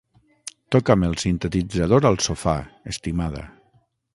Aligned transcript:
Toca'm 0.75 1.03
el 1.09 1.13
sintetitzador 1.25 2.09
al 2.11 2.17
sofà, 2.29 2.57
estimada. 2.95 3.45